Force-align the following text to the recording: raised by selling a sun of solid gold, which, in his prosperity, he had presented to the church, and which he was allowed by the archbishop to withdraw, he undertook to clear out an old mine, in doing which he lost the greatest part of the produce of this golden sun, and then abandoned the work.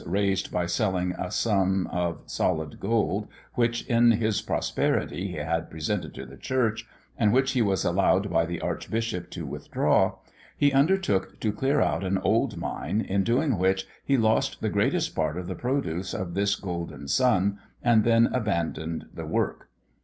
raised 0.07 0.51
by 0.51 0.65
selling 0.65 1.11
a 1.19 1.29
sun 1.29 1.85
of 1.91 2.23
solid 2.25 2.79
gold, 2.79 3.27
which, 3.53 3.85
in 3.85 4.13
his 4.13 4.41
prosperity, 4.41 5.27
he 5.27 5.33
had 5.37 5.69
presented 5.69 6.11
to 6.11 6.25
the 6.25 6.37
church, 6.37 6.87
and 7.19 7.31
which 7.31 7.51
he 7.51 7.61
was 7.61 7.85
allowed 7.85 8.27
by 8.27 8.43
the 8.43 8.59
archbishop 8.61 9.29
to 9.29 9.45
withdraw, 9.45 10.13
he 10.57 10.71
undertook 10.73 11.39
to 11.39 11.51
clear 11.53 11.81
out 11.81 12.03
an 12.03 12.17
old 12.17 12.57
mine, 12.57 12.99
in 13.01 13.23
doing 13.23 13.59
which 13.59 13.85
he 14.03 14.17
lost 14.17 14.59
the 14.61 14.69
greatest 14.71 15.15
part 15.15 15.37
of 15.37 15.45
the 15.45 15.53
produce 15.53 16.15
of 16.15 16.33
this 16.33 16.55
golden 16.55 17.07
sun, 17.07 17.59
and 17.83 18.03
then 18.03 18.25
abandoned 18.33 19.05
the 19.13 19.27
work. 19.27 19.69